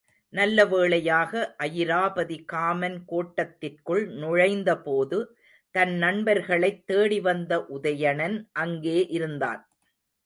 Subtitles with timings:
[0.33, 5.19] நல்ல வேளையாக அயிராபதி காமன் கோட்டத்திற்குள் நுழைந்த போது,
[5.75, 9.61] தன் நண்பர்களைத் தேடி வந்த உதயணன் அங்கே இருந்தான்.